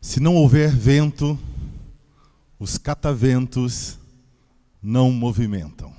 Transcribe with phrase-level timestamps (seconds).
[0.00, 1.38] Se não houver vento,
[2.58, 3.98] os cataventos
[4.82, 5.92] não movimentam.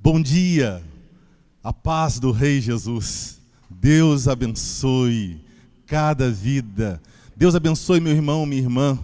[0.00, 0.82] Bom dia,
[1.62, 3.40] a paz do Rei Jesus.
[3.70, 5.40] Deus abençoe
[5.86, 7.00] cada vida.
[7.36, 8.98] Deus abençoe meu irmão, minha irmã.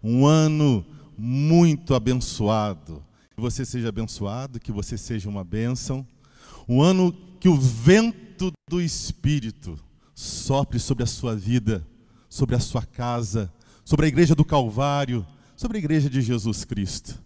[0.00, 0.86] Um ano
[1.18, 3.02] muito abençoado.
[3.34, 6.06] Que você seja abençoado, que você seja uma bênção.
[6.68, 9.76] Um ano que o vento do Espírito
[10.14, 11.84] sopre sobre a sua vida
[12.34, 13.48] sobre a sua casa,
[13.84, 17.22] sobre a igreja do Calvário, sobre a igreja de Jesus Cristo.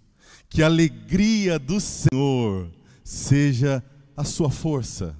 [0.50, 2.70] Que a alegria do Senhor
[3.02, 3.82] seja
[4.14, 5.16] a sua força,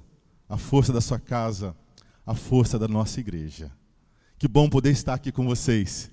[0.47, 1.75] a força da sua casa,
[2.23, 3.71] a força da nossa igreja.
[4.37, 6.11] Que bom poder estar aqui com vocês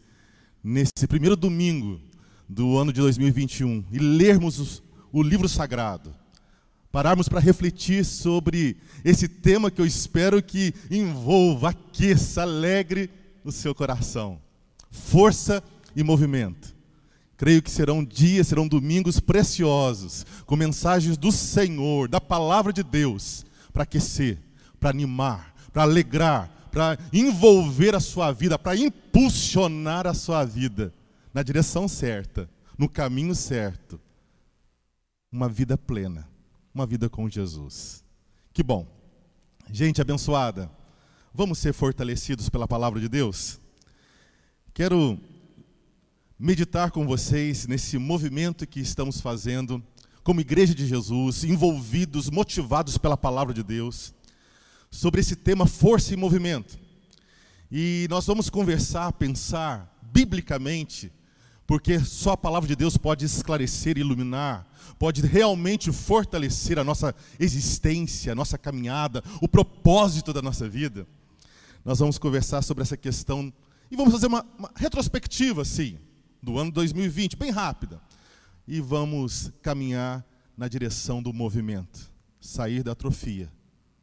[0.65, 2.01] nesse primeiro domingo
[2.49, 6.15] do ano de 2021 e lermos os, o livro sagrado.
[6.91, 13.11] Pararmos para refletir sobre esse tema que eu espero que envolva, aqueça, alegre
[13.49, 14.41] o seu coração.
[14.91, 15.63] Força
[15.95, 16.75] e movimento.
[17.37, 23.45] Creio que serão dias, serão domingos preciosos, com mensagens do Senhor, da palavra de Deus,
[23.73, 24.39] para aquecer,
[24.81, 30.93] para animar, para alegrar, para envolver a sua vida, para impulsionar a sua vida
[31.33, 34.01] na direção certa, no caminho certo.
[35.31, 36.27] Uma vida plena,
[36.75, 38.03] uma vida com Jesus.
[38.53, 38.87] Que bom.
[39.71, 40.71] Gente abençoada.
[41.39, 43.61] Vamos ser fortalecidos pela palavra de Deus?
[44.73, 45.21] Quero
[46.39, 49.85] meditar com vocês nesse movimento que estamos fazendo
[50.25, 54.15] como igreja de Jesus, envolvidos, motivados pela palavra de Deus,
[54.91, 56.79] sobre esse tema força e movimento.
[57.71, 61.13] E nós vamos conversar, pensar biblicamente,
[61.67, 64.67] porque só a palavra de Deus pode esclarecer, iluminar,
[64.99, 71.07] pode realmente fortalecer a nossa existência, a nossa caminhada, o propósito da nossa vida
[71.87, 73.53] nós vamos conversar sobre essa questão
[73.89, 76.01] e vamos fazer uma, uma retrospectiva, sim,
[76.43, 78.03] do ano 2020, bem rápida.
[78.67, 80.27] E vamos caminhar
[80.57, 82.11] na direção do movimento,
[82.41, 83.49] sair da atrofia,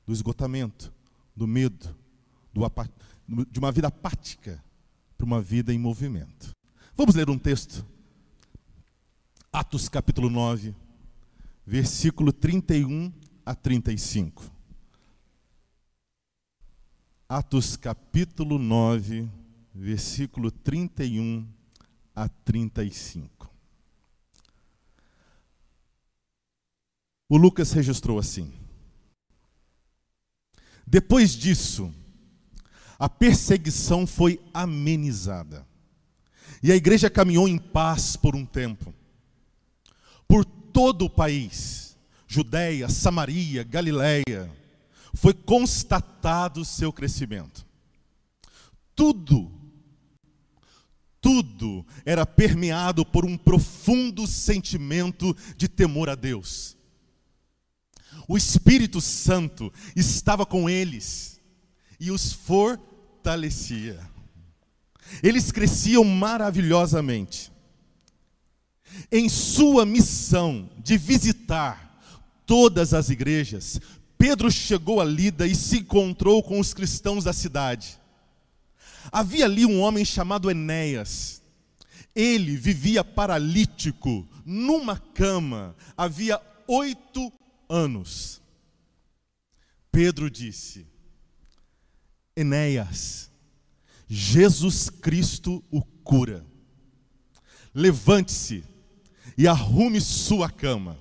[0.05, 0.93] do esgotamento,
[1.35, 1.93] do medo,
[2.53, 2.61] do
[3.51, 4.63] de uma vida apática
[5.17, 6.51] para uma vida em movimento.
[6.95, 7.85] Vamos ler um texto.
[9.51, 10.73] Atos capítulo 9,
[11.67, 13.11] versículo 31
[13.45, 14.52] a 35.
[17.35, 19.27] Atos capítulo 9,
[19.73, 21.43] versículo 31
[22.15, 23.51] a 35.
[27.27, 28.53] O Lucas registrou assim:
[30.85, 31.91] Depois disso,
[32.99, 35.65] a perseguição foi amenizada,
[36.61, 38.93] e a igreja caminhou em paz por um tempo.
[40.27, 44.62] Por todo o país, Judéia, Samaria, Galiléia,
[45.13, 47.65] foi constatado o seu crescimento.
[48.95, 49.51] Tudo,
[51.21, 56.75] tudo era permeado por um profundo sentimento de temor a Deus.
[58.27, 61.41] O Espírito Santo estava com eles
[61.99, 63.99] e os fortalecia.
[65.21, 67.51] Eles cresciam maravilhosamente.
[69.11, 72.01] Em sua missão de visitar
[72.45, 73.79] todas as igrejas,
[74.23, 77.99] Pedro chegou a Lida e se encontrou com os cristãos da cidade.
[79.11, 81.41] Havia ali um homem chamado Enéas.
[82.15, 86.39] Ele vivia paralítico numa cama havia
[86.69, 87.33] oito
[87.67, 88.41] anos.
[89.91, 90.87] Pedro disse:
[92.33, 93.29] Enéas,
[94.07, 96.45] Jesus Cristo o cura.
[97.75, 98.63] Levante-se
[99.37, 100.97] e arrume sua cama.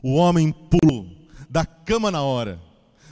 [0.00, 1.21] O homem pulou
[1.52, 2.58] da cama na hora.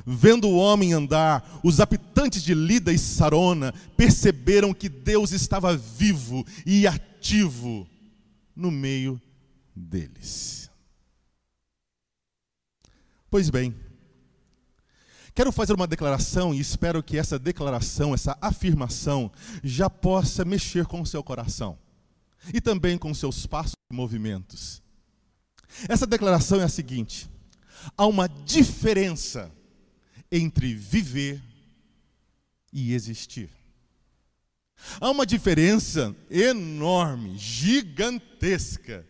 [0.07, 6.43] Vendo o homem andar, os habitantes de Lida e Sarona perceberam que Deus estava vivo
[6.65, 7.87] e ativo
[8.57, 9.21] no meio
[9.77, 10.71] deles.
[13.31, 13.77] Pois bem,
[15.35, 19.31] quero fazer uma declaração e espero que essa declaração, essa afirmação,
[19.63, 21.79] já possa mexer com o seu coração
[22.55, 24.83] e também com seus passos e movimentos.
[25.87, 27.29] Essa declaração é a seguinte:
[27.97, 29.51] há uma diferença
[30.31, 31.43] entre viver
[32.73, 33.51] e existir.
[35.01, 39.07] Há uma diferença enorme, gigantesca,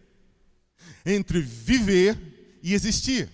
[1.04, 3.28] entre viver e existir.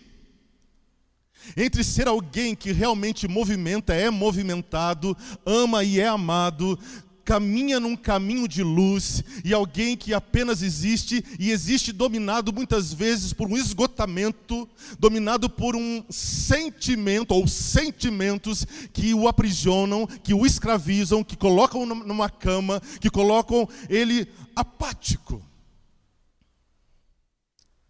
[1.56, 6.78] Entre ser alguém que realmente movimenta, é movimentado, ama e é amado,
[7.26, 13.32] caminha num caminho de luz e alguém que apenas existe e existe dominado muitas vezes
[13.32, 21.24] por um esgotamento, dominado por um sentimento ou sentimentos que o aprisionam, que o escravizam,
[21.24, 25.42] que colocam numa cama, que colocam ele apático.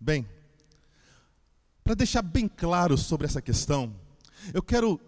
[0.00, 0.27] Bem,
[1.85, 3.94] para deixar bem claro sobre essa questão,
[4.55, 4.99] eu quero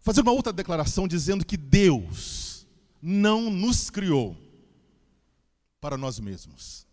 [0.00, 2.39] fazer uma outra declaração dizendo que Deus
[3.00, 4.36] não nos criou
[5.80, 6.86] para nós mesmos.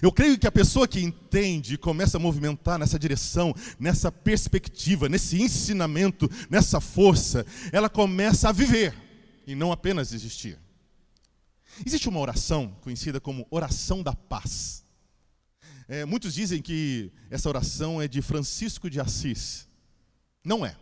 [0.00, 5.08] Eu creio que a pessoa que entende e começa a movimentar nessa direção, nessa perspectiva,
[5.08, 8.94] nesse ensinamento, nessa força, ela começa a viver
[9.46, 10.58] e não apenas existir.
[11.84, 14.84] Existe uma oração conhecida como oração da paz.
[15.88, 19.66] É, muitos dizem que essa oração é de Francisco de Assis.
[20.44, 20.76] Não é.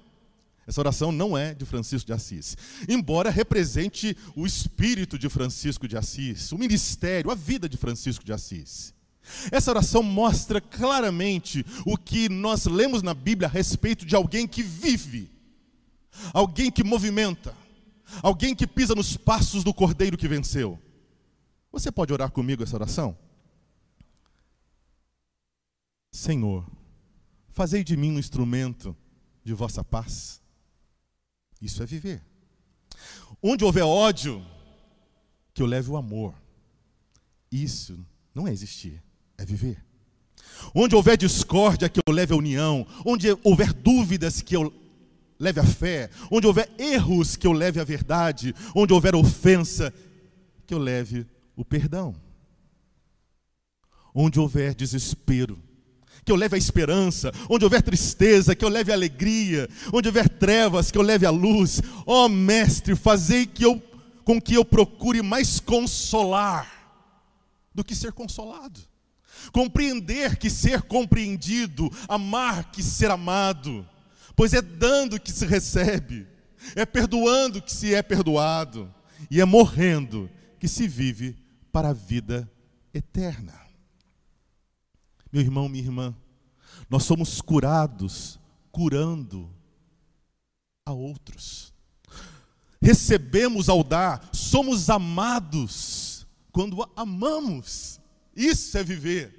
[0.71, 2.57] Essa oração não é de Francisco de Assis.
[2.89, 8.33] Embora represente o espírito de Francisco de Assis, o ministério, a vida de Francisco de
[8.33, 8.95] Assis.
[9.51, 14.63] Essa oração mostra claramente o que nós lemos na Bíblia a respeito de alguém que
[14.63, 15.29] vive,
[16.33, 17.53] alguém que movimenta,
[18.23, 20.79] alguém que pisa nos passos do cordeiro que venceu.
[21.73, 23.19] Você pode orar comigo essa oração?
[26.13, 26.65] Senhor,
[27.49, 28.97] fazei de mim um instrumento
[29.43, 30.40] de vossa paz.
[31.61, 32.23] Isso é viver.
[33.43, 34.45] Onde houver ódio,
[35.53, 36.35] que eu leve o amor.
[37.51, 37.99] Isso
[38.35, 39.03] não é existir,
[39.37, 39.85] é viver.
[40.75, 42.87] Onde houver discórdia, que eu leve a união.
[43.05, 44.73] Onde houver dúvidas, que eu
[45.39, 46.11] leve a fé.
[46.31, 48.55] Onde houver erros, que eu leve a verdade.
[48.75, 49.93] Onde houver ofensa,
[50.67, 51.27] que eu leve
[51.57, 52.15] o perdão.
[54.15, 55.59] Onde houver desespero,
[56.25, 60.29] que eu leve a esperança, onde houver tristeza, que eu leve a alegria, onde houver
[60.29, 61.81] trevas, que eu leve a luz.
[62.07, 63.83] Ó oh, mestre, fazei que eu
[64.25, 66.71] com que eu procure mais consolar
[67.75, 68.81] do que ser consolado.
[69.53, 73.85] Compreender que ser compreendido, amar que ser amado,
[74.37, 76.27] pois é dando que se recebe,
[76.77, 78.93] é perdoando que se é perdoado,
[79.31, 81.37] e é morrendo que se vive
[81.73, 82.49] para a vida
[82.93, 83.70] eterna.
[85.33, 86.15] Meu irmão, minha irmã,
[86.89, 88.39] nós somos curados
[88.73, 89.49] curando
[90.85, 91.73] a outros.
[92.83, 98.01] Recebemos ao dar, somos amados quando amamos.
[98.35, 99.39] Isso é viver.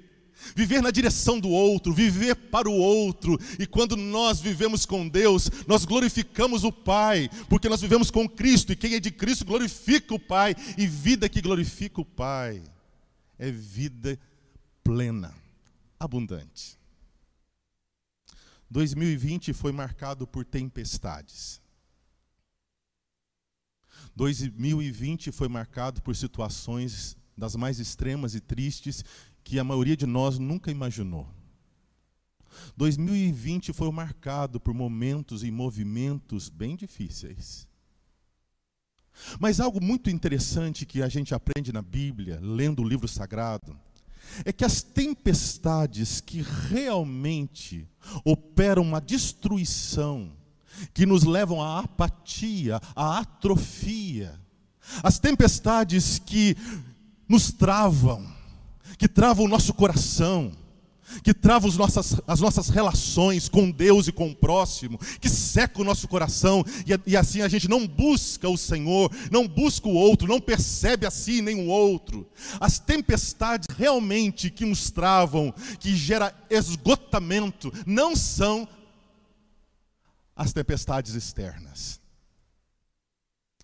[0.56, 3.38] Viver na direção do outro, viver para o outro.
[3.58, 8.72] E quando nós vivemos com Deus, nós glorificamos o Pai, porque nós vivemos com Cristo,
[8.72, 12.62] e quem é de Cristo glorifica o Pai, e vida que glorifica o Pai
[13.38, 14.18] é vida
[14.82, 15.41] plena
[16.04, 16.78] abundante.
[18.70, 21.60] 2020 foi marcado por tempestades.
[24.14, 29.04] 2020 foi marcado por situações das mais extremas e tristes
[29.44, 31.28] que a maioria de nós nunca imaginou.
[32.76, 37.66] 2020 foi marcado por momentos e movimentos bem difíceis.
[39.38, 43.78] Mas algo muito interessante que a gente aprende na Bíblia, lendo o livro sagrado,
[44.44, 47.88] é que as tempestades que realmente
[48.24, 50.32] operam uma destruição,
[50.94, 54.40] que nos levam à apatia, à atrofia,
[55.02, 56.56] as tempestades que
[57.28, 58.26] nos travam,
[58.98, 60.52] que travam o nosso coração,
[61.22, 65.80] que trava as nossas, as nossas relações com Deus e com o próximo, que seca
[65.80, 69.94] o nosso coração, e, e assim a gente não busca o Senhor, não busca o
[69.94, 72.28] outro, não percebe a si nem o outro.
[72.60, 78.66] As tempestades realmente que nos travam, que gera esgotamento, não são
[80.34, 82.00] as tempestades externas.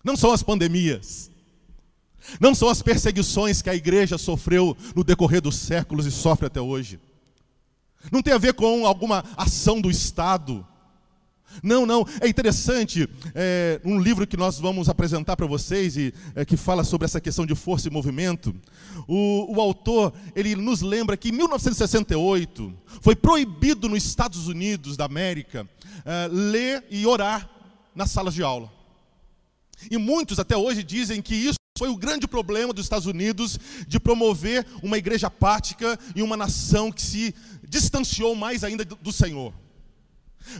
[0.03, 1.29] Não são as pandemias.
[2.39, 6.61] Não são as perseguições que a igreja sofreu no decorrer dos séculos e sofre até
[6.61, 6.99] hoje.
[8.11, 10.65] Não tem a ver com alguma ação do Estado.
[11.63, 12.05] Não, não.
[12.21, 16.83] É interessante, é, um livro que nós vamos apresentar para vocês e é, que fala
[16.83, 18.55] sobre essa questão de força e movimento.
[19.07, 25.05] O, o autor ele nos lembra que em 1968 foi proibido nos Estados Unidos da
[25.05, 25.67] América
[26.05, 27.49] é, ler e orar
[27.95, 28.71] nas salas de aula.
[29.89, 33.99] E muitos até hoje dizem que isso foi o grande problema dos Estados Unidos de
[33.99, 37.33] promover uma igreja apática e uma nação que se
[37.69, 39.53] distanciou mais ainda do Senhor.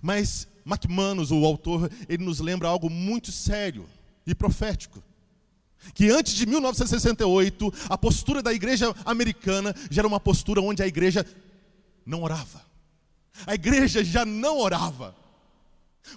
[0.02, 3.90] Mas McManus, o autor, ele nos lembra algo muito sério
[4.26, 5.04] e profético.
[5.94, 10.88] Que antes de 1968, a postura da igreja americana já era uma postura onde a
[10.88, 11.26] igreja
[12.06, 12.62] não orava.
[13.48, 15.16] A igreja já não orava.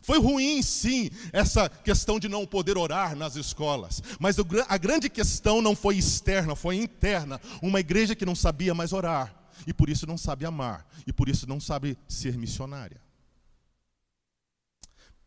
[0.03, 4.37] Foi ruim, sim, essa questão de não poder orar nas escolas, mas
[4.69, 7.41] a grande questão não foi externa, foi interna.
[7.61, 9.35] Uma igreja que não sabia mais orar,
[9.67, 13.01] e por isso não sabe amar, e por isso não sabe ser missionária.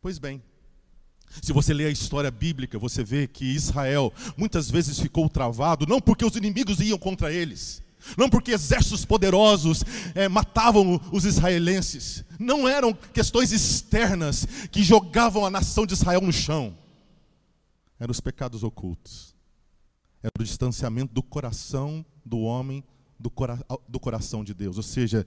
[0.01, 0.42] Pois bem,
[1.42, 6.00] se você lê a história bíblica, você vê que Israel muitas vezes ficou travado, não
[6.00, 7.84] porque os inimigos iam contra eles,
[8.18, 15.50] não porque exércitos poderosos é, matavam os israelenses, não eram questões externas que jogavam a
[15.50, 16.77] nação de Israel no chão,
[18.00, 19.36] eram os pecados ocultos,
[20.22, 22.84] era o distanciamento do coração do homem
[23.19, 25.25] do, cora do coração de Deus, ou seja,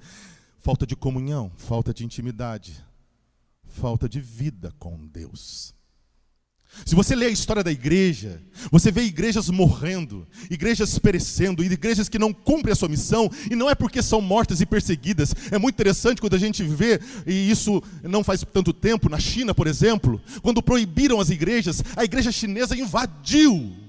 [0.59, 2.85] falta de comunhão, falta de intimidade,
[3.65, 5.75] falta de vida com Deus.
[6.85, 12.19] Se você lê a história da igreja, você vê igrejas morrendo, igrejas perecendo, igrejas que
[12.19, 15.35] não cumprem a sua missão, e não é porque são mortas e perseguidas.
[15.51, 19.55] É muito interessante quando a gente vê, e isso não faz tanto tempo, na China,
[19.55, 23.88] por exemplo, quando proibiram as igrejas, a igreja chinesa invadiu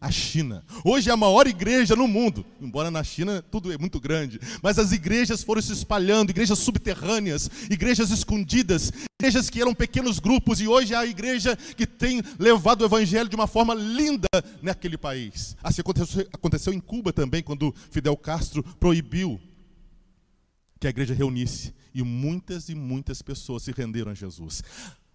[0.00, 0.64] a China.
[0.84, 4.78] Hoje é a maior igreja no mundo, embora na China tudo é muito grande, mas
[4.78, 10.68] as igrejas foram se espalhando, igrejas subterrâneas, igrejas escondidas, igrejas que eram pequenos grupos e
[10.68, 14.28] hoje é a igreja que tem levado o evangelho de uma forma linda
[14.62, 15.56] naquele país.
[15.62, 19.40] Assim aconteceu, aconteceu em Cuba também, quando Fidel Castro proibiu
[20.78, 24.62] que a igreja reunisse e muitas e muitas pessoas se renderam a Jesus.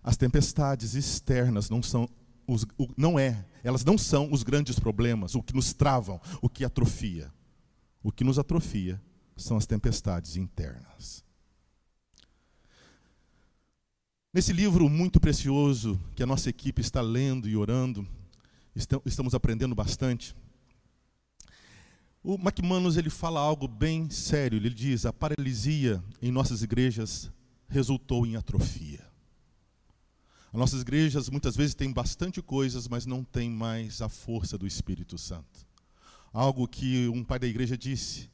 [0.04, 2.10] As tempestades externas não são
[2.52, 6.50] os, o, não é, elas não são os grandes problemas, o que nos travam, o
[6.50, 7.32] que atrofia.
[8.04, 9.02] O que nos atrofia
[9.38, 11.24] são as tempestades internas.
[14.34, 18.06] Nesse livro muito precioso que a nossa equipe está lendo e orando,
[19.06, 20.36] estamos aprendendo bastante.
[22.24, 24.58] O McManus ele fala algo bem sério.
[24.58, 27.32] Ele diz: a paralisia em nossas igrejas
[27.68, 29.11] resultou em atrofia.
[30.54, 34.68] As nossas igrejas muitas vezes têm bastante coisas, mas não têm mais a força do
[34.68, 35.66] Espírito Santo.
[36.34, 38.30] Algo que um pai da igreja disse,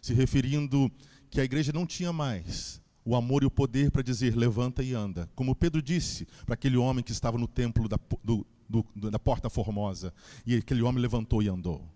[0.00, 0.90] se referindo
[1.30, 4.92] que a igreja não tinha mais o amor e o poder para dizer levanta e
[4.92, 5.28] anda.
[5.34, 9.50] Como Pedro disse para aquele homem que estava no templo da, do, do, da Porta
[9.50, 10.12] Formosa,
[10.46, 11.88] e aquele homem levantou e andou.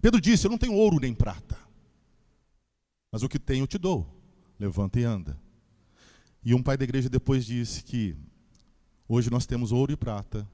[0.00, 1.58] Pedro disse: Eu não tenho ouro nem prata,
[3.10, 4.06] mas o que tenho eu te dou.
[4.58, 5.38] Levanta e anda.
[6.44, 8.16] E um pai da igreja depois disse que
[9.08, 10.46] Hoje nós temos ouro e prata,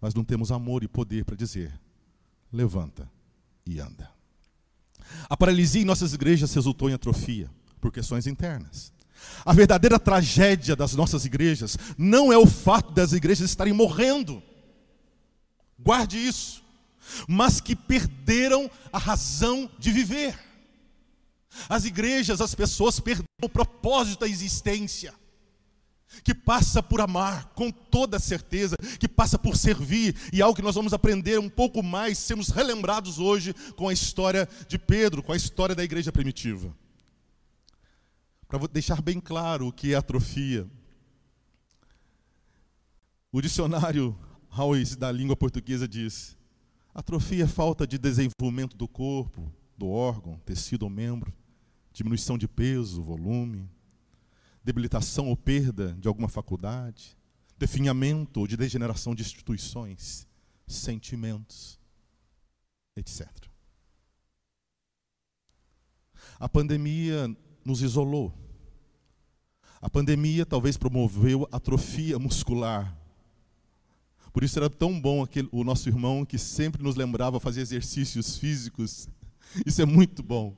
[0.00, 1.72] mas não temos amor e poder para dizer:
[2.52, 3.08] levanta
[3.64, 4.10] e anda.
[5.28, 7.48] A paralisia em nossas igrejas resultou em atrofia
[7.80, 8.92] por questões internas.
[9.44, 14.42] A verdadeira tragédia das nossas igrejas não é o fato das igrejas estarem morrendo.
[15.78, 16.60] Guarde isso.
[17.28, 20.36] Mas que perderam a razão de viver.
[21.68, 25.14] As igrejas, as pessoas perderam o propósito da existência
[26.22, 30.74] que passa por amar com toda certeza, que passa por servir, e algo que nós
[30.74, 35.36] vamos aprender um pouco mais, sermos relembrados hoje com a história de Pedro, com a
[35.36, 36.74] história da igreja primitiva.
[38.46, 40.68] Para deixar bem claro o que é atrofia.
[43.30, 44.16] O dicionário
[44.54, 46.36] Howes da língua portuguesa diz:
[46.94, 51.32] atrofia é falta de desenvolvimento do corpo, do órgão, tecido ou membro,
[51.94, 53.70] diminuição de peso, volume
[54.64, 57.16] debilitação ou perda de alguma faculdade,
[57.58, 60.26] definhamento ou de degeneração de instituições,
[60.66, 61.78] sentimentos,
[62.96, 63.28] etc.
[66.38, 68.32] A pandemia nos isolou.
[69.80, 72.96] A pandemia talvez promoveu atrofia muscular.
[74.32, 78.38] Por isso era tão bom aquele, o nosso irmão que sempre nos lembrava fazer exercícios
[78.38, 79.08] físicos.
[79.66, 80.56] Isso é muito bom.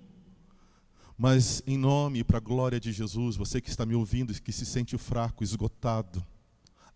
[1.17, 4.41] Mas em nome e para a glória de Jesus, você que está me ouvindo e
[4.41, 6.25] que se sente fraco, esgotado,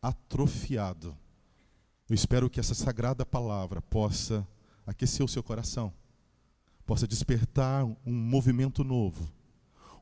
[0.03, 1.17] atrofiado,
[2.09, 4.47] eu espero que essa sagrada palavra possa
[4.87, 5.93] aquecer o seu coração,
[6.87, 9.31] possa despertar um movimento novo,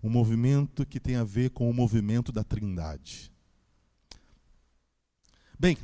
[0.02, 3.32] um movimento que tem a ver com o movimento da Trindade.
[5.58, 5.76] Bem,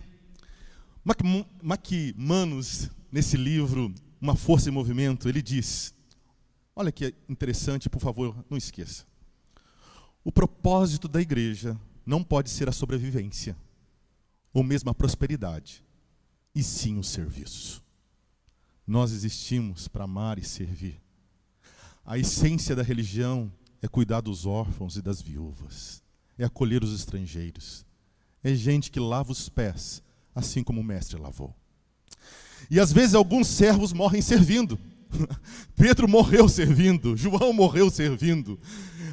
[1.63, 5.93] McManus, nesse livro, Uma Força em Movimento, ele diz
[6.75, 9.05] Olha que interessante, por favor, não esqueça.
[10.25, 13.57] O propósito da igreja não pode ser a sobrevivência,
[14.53, 15.85] ou mesmo a prosperidade,
[16.55, 17.83] e sim o serviço.
[18.87, 21.01] Nós existimos para amar e servir.
[22.05, 26.03] A essência da religião é cuidar dos órfãos e das viúvas,
[26.39, 27.85] é acolher os estrangeiros,
[28.43, 30.03] é gente que lava os pés,
[30.35, 31.55] assim como o mestre lavou.
[32.71, 34.79] E às vezes alguns servos morrem servindo,
[35.77, 38.59] Pedro morreu servindo, João morreu servindo.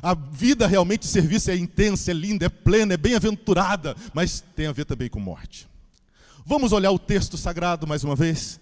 [0.02, 4.68] A vida realmente de serviço é intensa, é linda, é plena, é bem-aventurada, mas tem
[4.68, 5.68] a ver também com morte.
[6.46, 8.60] Vamos olhar o texto sagrado mais uma vez?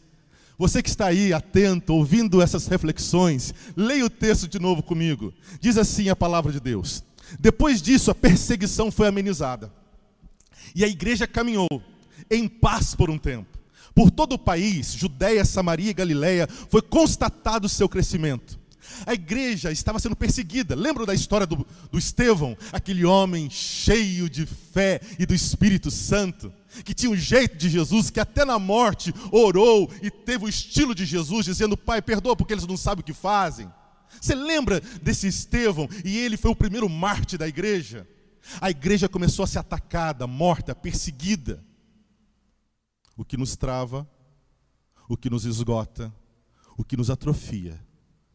[0.57, 5.31] Você que está aí atento, ouvindo essas reflexões, leia o texto de novo comigo.
[5.61, 7.03] Diz assim a palavra de Deus:
[7.39, 9.71] Depois disso, a perseguição foi amenizada,
[10.73, 11.67] e a igreja caminhou
[12.29, 13.56] em paz por um tempo.
[13.97, 18.59] Por todo o país, Judéia, Samaria e Galiléia, foi constatado o seu crescimento.
[19.07, 20.75] A igreja estava sendo perseguida.
[20.75, 22.55] Lembram da história do, do Estevão?
[22.71, 26.53] Aquele homem cheio de fé e do Espírito Santo,
[26.85, 30.49] que tinha o um jeito de Jesus, que até na morte orou e teve o
[30.49, 33.67] estilo de Jesus, dizendo: Pai, perdoa porque eles não sabem o que fazem.
[34.21, 35.89] Você lembra desse Estevão?
[36.05, 38.07] E ele foi o primeiro mártir da igreja.
[38.61, 41.65] A igreja começou a ser atacada, morta, perseguida.
[43.17, 44.07] O que nos trava,
[45.09, 46.13] o que nos esgota,
[46.77, 47.83] o que nos atrofia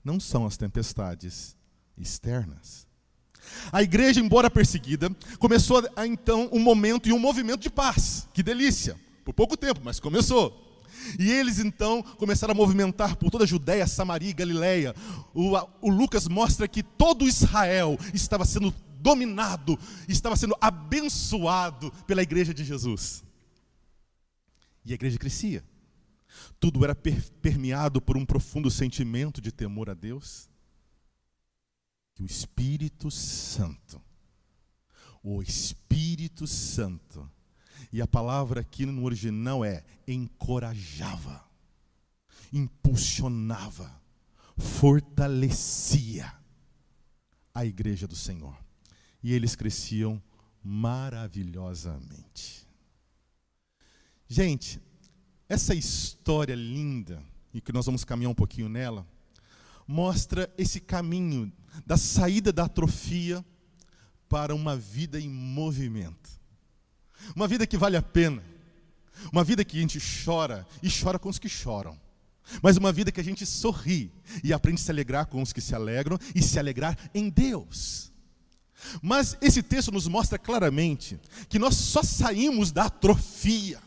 [0.05, 1.57] não são as tempestades
[1.97, 2.87] externas.
[3.71, 8.29] A igreja, embora perseguida, começou a, então um momento e um movimento de paz.
[8.33, 8.97] Que delícia!
[9.25, 10.83] Por pouco tempo, mas começou.
[11.19, 14.95] E eles então começaram a movimentar por toda a Judéia, Samaria e Galiléia.
[15.35, 22.55] O, o Lucas mostra que todo Israel estava sendo dominado, estava sendo abençoado pela igreja
[22.55, 23.25] de Jesus.
[24.85, 25.65] E a igreja crescia
[26.59, 30.49] tudo era per permeado por um profundo sentimento de temor a Deus.
[32.15, 34.01] Que o Espírito Santo,
[35.23, 37.29] o Espírito Santo,
[37.93, 41.45] e a palavra aqui no original é encorajava,
[42.53, 44.01] impulsionava,
[44.57, 46.33] fortalecia
[47.55, 48.57] a igreja do Senhor.
[49.23, 50.23] E eles cresciam
[50.63, 52.62] maravilhosamente.
[54.29, 54.81] Gente,
[55.49, 59.07] essa história linda, e que nós vamos caminhar um pouquinho nela,
[59.87, 61.53] mostra esse caminho
[61.85, 63.45] da saída da atrofia
[64.29, 66.31] para uma vida em movimento.
[67.37, 68.43] Uma vida que vale a pena.
[69.31, 72.01] Uma vida que a gente chora e chora com os que choram.
[72.63, 74.11] Mas uma vida que a gente sorri
[74.43, 78.11] e aprende a se alegrar com os que se alegram e se alegrar em Deus.
[79.01, 83.81] Mas esse texto nos mostra claramente que nós só saímos da atrofia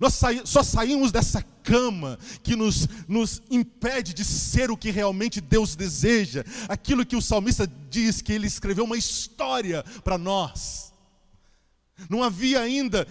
[0.00, 5.74] nós só saímos dessa cama que nos, nos impede de ser o que realmente Deus
[5.74, 10.92] deseja, aquilo que o salmista diz que ele escreveu uma história para nós.
[12.10, 13.06] Não havia ainda,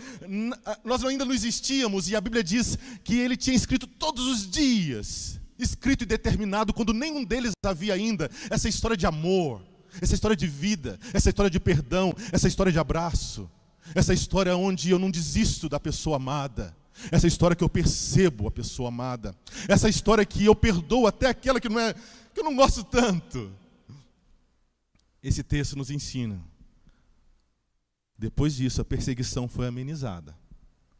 [0.83, 5.39] nós ainda não existíamos, e a Bíblia diz que ele tinha escrito todos os dias,
[5.57, 9.61] escrito e determinado, quando nenhum deles havia ainda, essa história de amor,
[10.01, 13.49] essa história de vida, essa história de perdão, essa história de abraço.
[13.95, 16.75] Essa história onde eu não desisto da pessoa amada.
[17.11, 19.35] Essa história que eu percebo a pessoa amada.
[19.67, 21.93] Essa história que eu perdoo até aquela que não é
[22.33, 23.51] que eu não gosto tanto.
[25.21, 26.41] Esse texto nos ensina.
[28.17, 30.37] Depois disso, a perseguição foi amenizada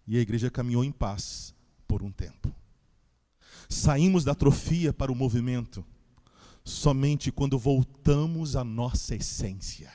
[0.08, 1.54] e a igreja caminhou em paz
[1.88, 2.54] por um tempo.
[3.70, 5.86] Saímos da atrofia para o movimento
[6.64, 9.92] somente quando voltamos à nossa essência.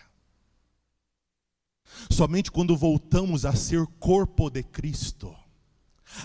[2.11, 5.35] Somente quando voltamos a ser corpo de Cristo.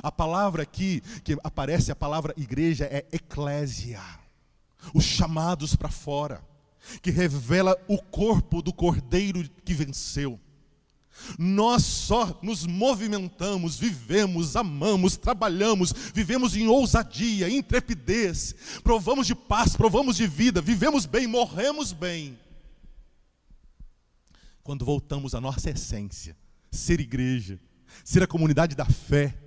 [0.02, 4.02] A palavra aqui que aparece, a palavra igreja é eclésia.
[4.94, 6.42] Os chamados para fora,
[7.02, 10.40] que revela o corpo do cordeiro que venceu.
[11.38, 20.18] Nós só nos movimentamos, vivemos, amamos, trabalhamos, vivemos em ousadia, intrepidez, provamos de paz, provamos
[20.18, 22.38] de vida, vivemos bem, morremos bem
[24.64, 26.36] quando voltamos à nossa essência,
[26.72, 27.60] ser igreja,
[28.04, 29.38] ser a comunidade da fé,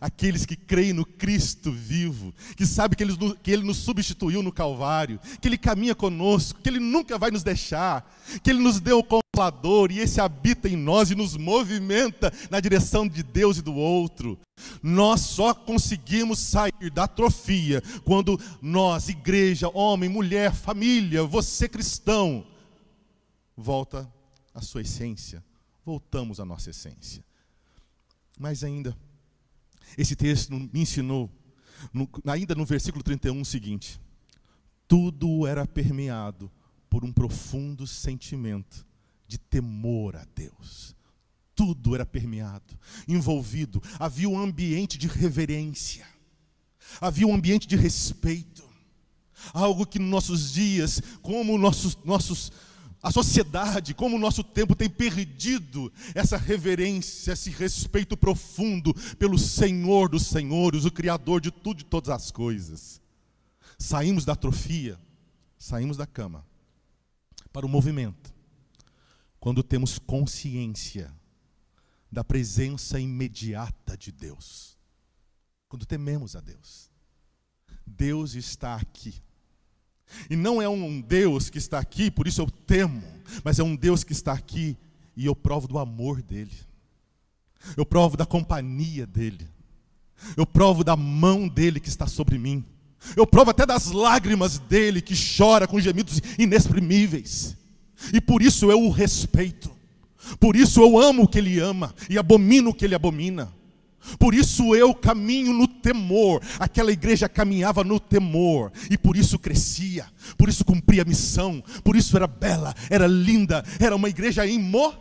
[0.00, 4.52] aqueles que creem no Cristo vivo, que sabe que ele, que ele nos substituiu no
[4.52, 8.08] Calvário, que Ele caminha conosco, que Ele nunca vai nos deixar,
[8.42, 12.60] que Ele nos deu o Consolador e esse habita em nós e nos movimenta na
[12.60, 14.38] direção de Deus e do outro.
[14.82, 22.46] Nós só conseguimos sair da atrofia quando nós, igreja, homem, mulher, família, você cristão,
[23.56, 24.08] volta
[24.54, 25.44] a sua essência,
[25.84, 27.24] voltamos à nossa essência.
[28.38, 28.96] Mas ainda,
[29.96, 31.30] esse texto me ensinou,
[31.92, 34.00] no, ainda no versículo 31, o seguinte:
[34.88, 36.50] tudo era permeado
[36.88, 38.84] por um profundo sentimento
[39.28, 40.96] de temor a Deus.
[41.54, 46.06] Tudo era permeado, envolvido, havia um ambiente de reverência,
[47.00, 48.64] havia um ambiente de respeito,
[49.52, 52.50] algo que nos nossos dias, como nossos, nossos
[53.02, 60.08] a sociedade, como o nosso tempo tem perdido essa reverência, esse respeito profundo pelo Senhor
[60.08, 63.00] dos Senhores, o Criador de tudo e todas as coisas.
[63.78, 65.00] Saímos da atrofia,
[65.58, 66.44] saímos da cama
[67.52, 68.34] para o movimento.
[69.38, 71.10] Quando temos consciência
[72.12, 74.76] da presença imediata de Deus.
[75.68, 76.90] Quando tememos a Deus.
[77.86, 79.14] Deus está aqui.
[80.28, 83.02] E não é um Deus que está aqui, por isso eu temo,
[83.44, 84.76] mas é um Deus que está aqui
[85.16, 86.56] e eu provo do amor dele.
[87.76, 89.46] Eu provo da companhia dele.
[90.36, 92.64] Eu provo da mão dele que está sobre mim.
[93.16, 97.56] Eu provo até das lágrimas dele que chora com gemidos inexprimíveis.
[98.12, 99.70] E por isso eu o respeito.
[100.38, 103.52] Por isso eu amo o que ele ama e abomino o que ele abomina.
[104.18, 106.42] Por isso eu caminho no temor.
[106.58, 111.94] Aquela igreja caminhava no temor e por isso crescia, por isso cumpria a missão, por
[111.96, 115.00] isso era bela, era linda, era uma igreja em movimento.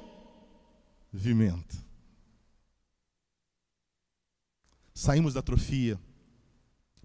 [4.93, 5.97] Saímos da atrofia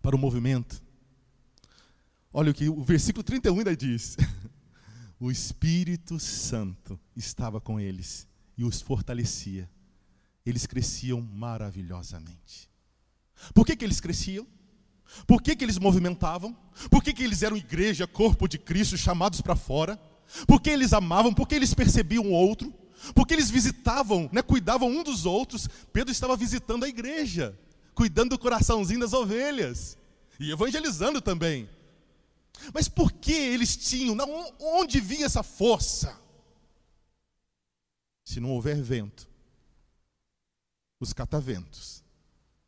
[0.03, 0.83] para o movimento.
[2.33, 4.17] Olha o que o versículo 31 ainda diz.
[5.21, 8.27] O Espírito Santo estava com eles
[8.59, 9.71] e os fortalecia.
[10.45, 12.69] Eles cresciam maravilhosamente.
[13.55, 14.47] Por que, que eles cresciam?
[15.27, 16.57] Por que, que eles movimentavam?
[16.91, 19.97] Por que, que eles eram igreja, corpo de Cristo, chamados para fora?
[20.47, 21.33] Por que eles amavam?
[21.33, 22.73] Por que eles percebiam o outro?
[23.15, 25.69] Porque eles visitavam, né, cuidavam um dos outros.
[25.93, 27.59] Pedro estava visitando a igreja
[27.95, 29.97] cuidando do coraçãozinho das ovelhas
[30.39, 31.69] e evangelizando também.
[32.73, 34.17] Mas por que eles tinham?
[34.61, 36.19] Onde vinha essa força?
[38.25, 39.29] Se não houver vento,
[41.01, 42.03] os cataventos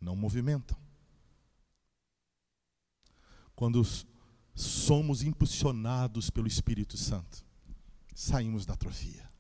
[0.01, 0.77] não movimentam.
[3.55, 3.83] Quando
[4.55, 7.45] somos impulsionados pelo Espírito Santo,
[8.15, 9.31] saímos da atrofia.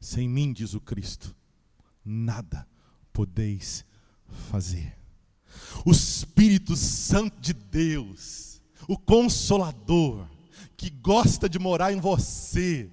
[0.00, 1.34] Sem mim, diz o Cristo,
[2.04, 2.68] nada
[3.12, 3.84] podeis
[4.50, 4.96] fazer.
[5.84, 10.28] O Espírito Santo de Deus, o Consolador,
[10.76, 12.90] que gosta de morar em você,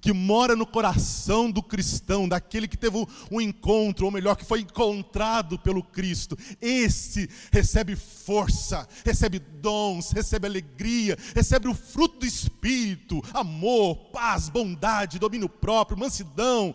[0.00, 2.96] que mora no coração do cristão, daquele que teve
[3.30, 6.36] um encontro, ou melhor, que foi encontrado pelo Cristo.
[6.60, 15.18] Esse recebe força, recebe dons, recebe alegria, recebe o fruto do Espírito: amor, paz, bondade,
[15.18, 16.74] domínio próprio, mansidão.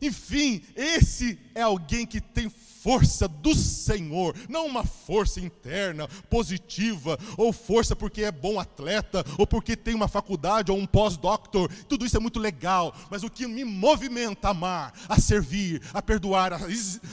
[0.00, 2.50] Enfim, esse é alguém que tem
[2.86, 9.44] força do Senhor, não uma força interna, positiva, ou força porque é bom atleta, ou
[9.44, 11.68] porque tem uma faculdade ou um pós-doctor.
[11.88, 16.00] Tudo isso é muito legal, mas o que me movimenta a amar, a servir, a
[16.00, 16.60] perdoar, a,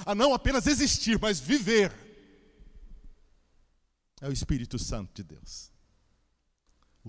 [0.06, 1.92] a não apenas existir, mas viver,
[4.22, 5.72] é o Espírito Santo de Deus.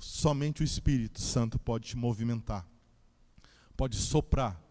[0.01, 2.67] Somente o Espírito Santo pode te movimentar,
[3.77, 4.64] pode soprar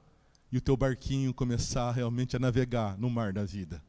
[0.54, 3.84] e o teu barquinho começar realmente a navegar no mar da vida.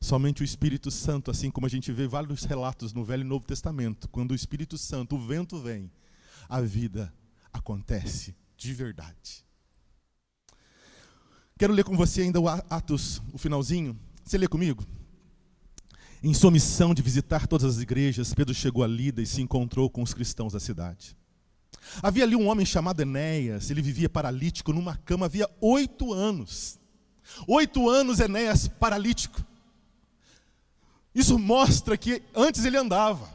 [0.00, 3.46] Somente o Espírito Santo, assim como a gente vê vários relatos no Velho e Novo
[3.46, 5.88] Testamento, quando o Espírito Santo, o vento vem,
[6.48, 7.14] a vida
[7.52, 9.46] acontece de verdade.
[11.56, 13.96] Quero ler com você ainda o Atos, o finalzinho.
[14.24, 14.84] Você lê comigo?
[16.20, 19.88] Em sua missão de visitar todas as igrejas, Pedro chegou a Lida e se encontrou
[19.88, 21.16] com os cristãos da cidade.
[22.02, 26.78] Havia ali um homem chamado Enéas, ele vivia paralítico numa cama havia oito anos.
[27.46, 29.44] Oito anos Enéas paralítico.
[31.14, 33.28] Isso mostra que antes ele andava.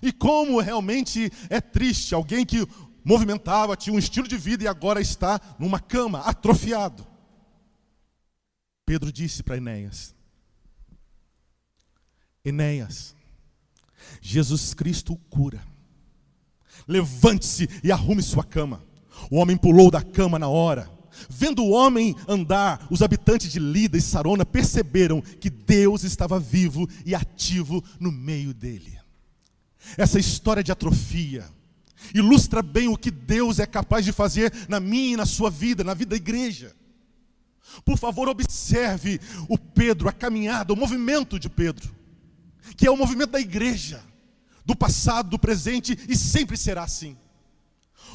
[0.00, 2.66] E como realmente é triste alguém que
[3.04, 7.06] movimentava, tinha um estilo de vida e agora está numa cama, atrofiado.
[8.84, 10.14] Pedro disse para Enéas:
[12.44, 13.16] Enéas,
[14.20, 15.75] Jesus Cristo cura
[16.86, 18.82] Levante-se e arrume sua cama.
[19.30, 20.90] O homem pulou da cama na hora.
[21.28, 26.88] Vendo o homem andar, os habitantes de Lida e Sarona perceberam que Deus estava vivo
[27.04, 28.98] e ativo no meio dele.
[29.96, 31.44] Essa história de atrofia
[32.14, 35.82] ilustra bem o que Deus é capaz de fazer na minha e na sua vida,
[35.82, 36.74] na vida da igreja.
[37.84, 41.90] Por favor, observe o Pedro, a caminhada, o movimento de Pedro,
[42.76, 44.02] que é o movimento da igreja
[44.66, 47.16] do passado, do presente e sempre será assim.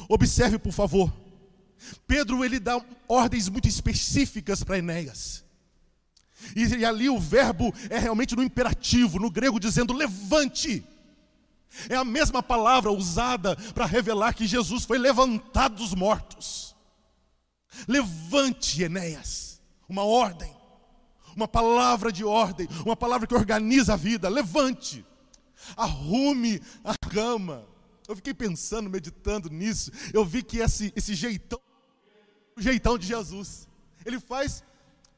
[0.06, 1.10] Observe, por favor.
[2.06, 5.42] Pedro ele dá ordens muito específicas para Enéas.
[6.54, 10.84] E, e ali o verbo é realmente no imperativo, no grego dizendo levante.
[11.88, 16.76] É a mesma palavra usada para revelar que Jesus foi levantado dos mortos.
[17.88, 19.58] Levante, Enéas.
[19.88, 20.54] Uma ordem,
[21.34, 24.28] uma palavra de ordem, uma palavra que organiza a vida.
[24.28, 25.04] Levante
[25.76, 27.66] arrume a cama.
[28.08, 29.90] Eu fiquei pensando, meditando nisso.
[30.12, 31.60] Eu vi que esse, esse jeitão,
[32.56, 33.68] o jeitão de Jesus,
[34.04, 34.62] ele faz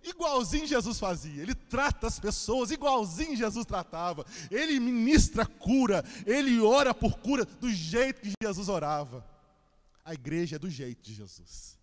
[0.02, 1.42] igualzinho Jesus fazia.
[1.42, 4.24] Ele trata as pessoas igualzinho Jesus tratava.
[4.50, 9.24] Ele ministra cura, ele ora por cura do jeito que Jesus orava.
[10.04, 11.78] A igreja é do jeito de Jesus.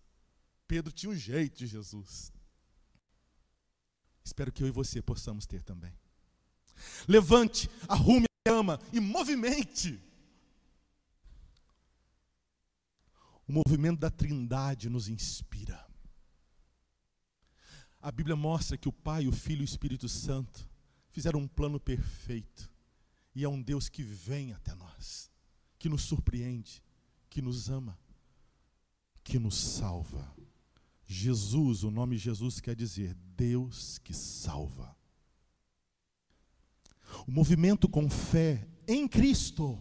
[0.68, 2.32] Pedro tinha o jeito de Jesus.
[4.24, 5.92] Espero que eu e você possamos ter também.
[7.08, 10.00] Levante, arrume a cama e movimente.
[13.46, 15.86] O movimento da Trindade nos inspira.
[18.00, 20.68] A Bíblia mostra que o Pai, o Filho e o Espírito Santo
[21.08, 22.70] fizeram um plano perfeito.
[23.34, 25.30] E é um Deus que vem até nós,
[25.78, 26.82] que nos surpreende,
[27.30, 27.98] que nos ama,
[29.22, 30.34] que nos salva.
[31.04, 34.96] Jesus, o nome Jesus quer dizer Deus que salva.
[37.26, 39.78] O movimento com fé em Cristo,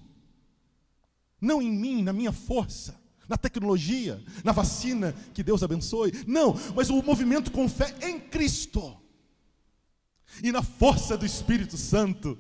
[1.40, 6.12] não em mim, na minha força, na tecnologia, na vacina, que Deus abençoe.
[6.28, 8.98] Não, mas o movimento com fé em Cristo
[10.44, 12.38] e na força do Espírito Santo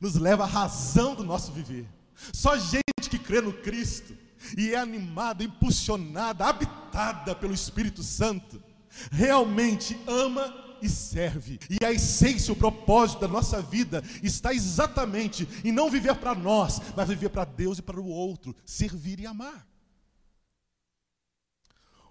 [0.00, 1.86] nos leva à razão do nosso viver.
[2.32, 4.16] Só gente que crê no Cristo
[4.56, 8.62] e é animada, impulsionada, habitada pelo Espírito Santo,
[9.10, 11.58] realmente ama e serve.
[11.70, 16.80] E a essência, o propósito da nossa vida está exatamente em não viver para nós,
[16.94, 19.66] mas viver para Deus e para o outro, servir e amar.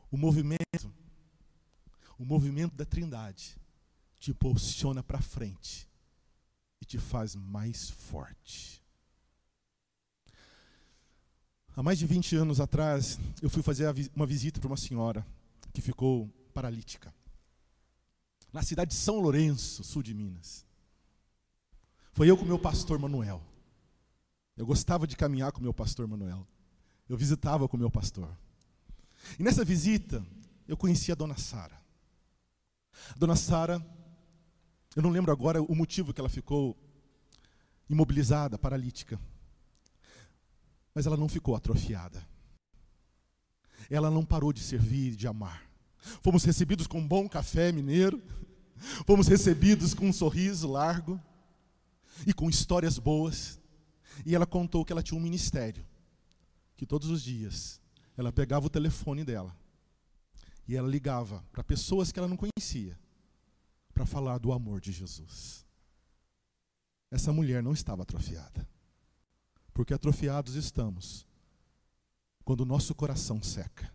[0.09, 0.91] O movimento,
[2.17, 3.55] o movimento da Trindade
[4.19, 5.87] te impulsiona para frente
[6.81, 8.81] e te faz mais forte.
[11.75, 15.25] Há mais de 20 anos atrás, eu fui fazer uma visita para uma senhora
[15.73, 17.13] que ficou paralítica.
[18.53, 20.63] Na cidade de São Lourenço, sul de Minas.
[22.11, 23.41] Foi eu com o meu pastor Manuel.
[24.55, 26.47] Eu gostava de caminhar com o meu pastor Manuel.
[27.09, 28.29] Eu visitava com o meu pastor.
[29.39, 30.23] E nessa visita,
[30.67, 31.81] eu conheci a dona Sara.
[33.09, 33.83] A dona Sara,
[34.95, 36.77] eu não lembro agora o motivo que ela ficou
[37.89, 39.19] imobilizada, paralítica.
[40.93, 42.23] Mas ela não ficou atrofiada.
[43.89, 45.62] Ela não parou de servir, de amar.
[46.21, 48.21] Fomos recebidos com um bom café mineiro.
[49.05, 51.19] Fomos recebidos com um sorriso largo
[52.27, 53.59] e com histórias boas.
[54.25, 55.85] E ela contou que ela tinha um ministério
[56.75, 57.81] que todos os dias
[58.17, 59.55] ela pegava o telefone dela
[60.67, 62.97] e ela ligava para pessoas que ela não conhecia
[63.93, 65.65] para falar do amor de Jesus.
[67.11, 68.67] Essa mulher não estava atrofiada,
[69.73, 71.27] porque atrofiados estamos
[72.43, 73.93] quando o nosso coração seca,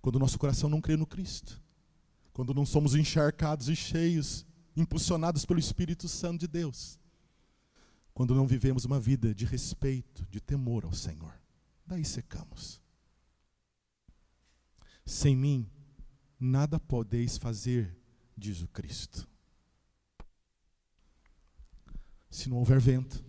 [0.00, 1.62] quando o nosso coração não crê no Cristo,
[2.32, 6.98] quando não somos encharcados e cheios, impulsionados pelo Espírito Santo de Deus,
[8.14, 11.40] quando não vivemos uma vida de respeito, de temor ao Senhor
[11.90, 12.80] daí secamos.
[15.04, 15.68] Sem mim,
[16.38, 17.98] nada podeis fazer,
[18.36, 19.28] diz o Cristo.
[22.30, 23.24] Se não houver vento,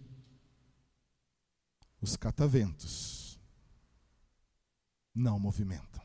[1.99, 3.39] os cataventos
[5.13, 6.03] não movimentam.